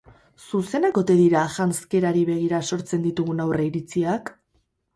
[0.45, 4.37] Zuzenak ote dira janzkerari begira sortzen ditugun aurreiritziak?